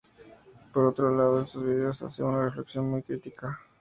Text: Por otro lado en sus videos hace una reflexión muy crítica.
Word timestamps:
Por 0.73 0.85
otro 0.87 1.15
lado 1.15 1.39
en 1.41 1.47
sus 1.47 1.63
videos 1.63 2.01
hace 2.01 2.23
una 2.23 2.43
reflexión 2.45 2.89
muy 2.89 3.03
crítica. 3.03 3.59